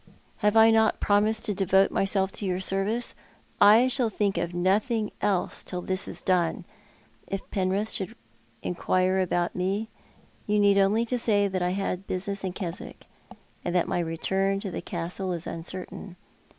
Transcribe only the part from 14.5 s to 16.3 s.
to the Castle is uncertain.